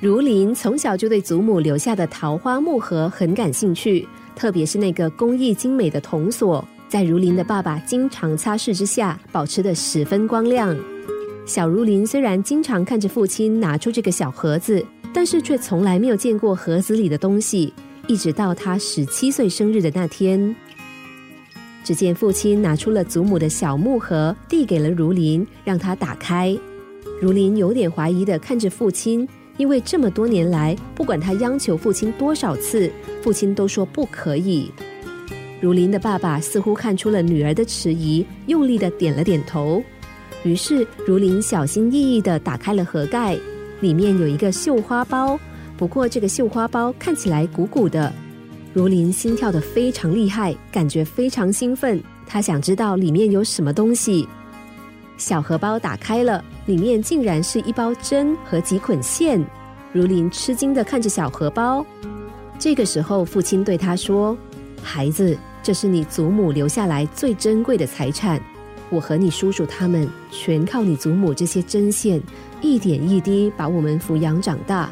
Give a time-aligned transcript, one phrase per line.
[0.00, 10.76] 如林从小就对祖母留下的桃花木盒很感兴趣，特别是那个工艺精美的铜锁，在如林的爸爸经常擦拭之下，保持的十分光亮。
[11.46, 17.72] 小如林虽然经常看着父亲拿出这个小盒子，但是却从来没有见过盒子里的东西。
[18.06, 20.54] 一直到他十七岁生日的那天，
[21.82, 26.54] 只见父亲拿出了祖母的小木盒，递给了如林，让他打开。
[27.22, 29.26] 如林有点怀疑的看着父亲，
[29.56, 32.90] 因为这么多年来，不管他央求父亲多少次，
[33.22, 34.70] 父亲都说不可以。
[35.60, 39.82] 如林的爸爸似乎看出了女儿的迟疑，用力的点了点头。
[40.42, 43.38] 于是，如林小心翼翼的打开了盒盖，
[43.80, 45.38] 里面有一个绣花包。
[45.78, 48.12] 不过，这个绣花包看起来鼓鼓的。
[48.72, 52.02] 如林心跳的非常厉害，感觉非常兴奋。
[52.26, 54.28] 他想知道里面有什么东西。
[55.24, 59.42] 小荷包打开了，里面竟然是一包针和几捆线。
[59.90, 61.82] 如林吃惊的看着小荷包。
[62.58, 64.36] 这个时候，父亲对他说
[64.84, 68.38] ：“孩子，这是你祖母留下来最珍贵的财产。
[68.90, 72.20] 我和你叔叔他们全靠你祖母这些针线，
[72.60, 74.90] 一点一滴把我们抚养长大。”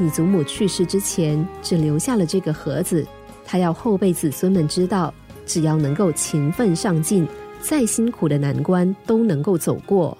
[0.00, 3.06] 你祖母去世之前，只留下了这个盒子。
[3.44, 5.12] 他要后辈子孙们知道，
[5.44, 7.28] 只要能够勤奋上进，
[7.68, 10.16] 再辛苦的难关都能够走过。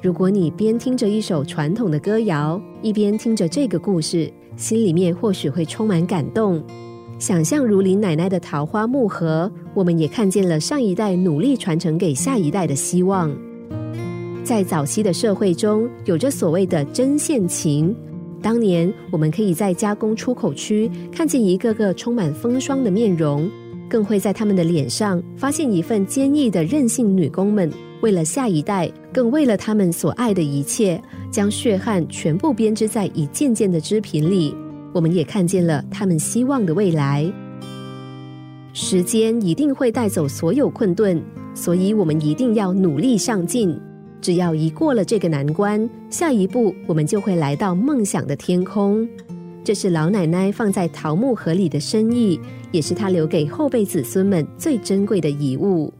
[0.00, 6.64] 如果你边听着一首传统的歌谣，一边听着这个故事，心里面或许会充满感动。
[7.18, 13.30] 想象如林奶奶的桃花木盒，我们也看见了上一代努力传承给下一代的希望。
[14.42, 17.94] 在早期的社会中，有着所谓的针线情。
[18.44, 23.50] 当年，我们可以在加工出口区看见一个个充满风霜的面容，
[23.88, 27.16] 更会在他们的脸上发现一份坚毅的韧性。
[27.16, 27.72] 女工们
[28.02, 31.00] 为了下一代，更为了他们所爱的一切，
[31.30, 34.54] 将血汗全部编织在一件件的织品里。
[34.92, 37.24] 我们也看见了他们希望的未来。
[38.74, 41.18] 时间一定会带走所有困顿，
[41.54, 43.74] 所以我们一定要努力上进。
[44.24, 49.06] 只要一过了这个难关，下一步我们就会来到梦想的天空。
[49.62, 52.40] 这是老奶奶放在桃木盒里的深意，
[52.72, 55.92] 也是她留给后辈子孙们最珍贵的遗物。